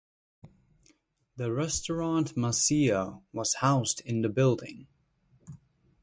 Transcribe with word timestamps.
The 1.35 1.53
restaurant 1.53 2.33
Masia 2.35 3.21
was 3.33 3.53
housed 3.53 4.01
in 4.03 4.23
the 4.23 4.29
building. 4.29 4.87